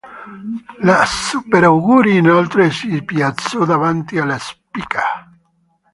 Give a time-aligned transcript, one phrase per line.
[0.79, 5.29] La Super Aguri inoltre si piazzò davanti alla Spyker.